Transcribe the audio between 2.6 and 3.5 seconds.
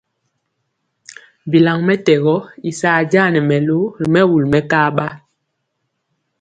i saa ja nɛ